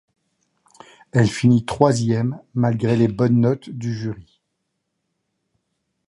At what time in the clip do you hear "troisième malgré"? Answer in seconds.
1.63-2.97